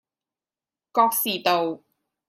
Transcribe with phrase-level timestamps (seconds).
[0.93, 1.83] 覺士道